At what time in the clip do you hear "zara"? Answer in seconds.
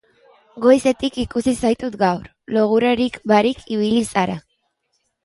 4.15-4.39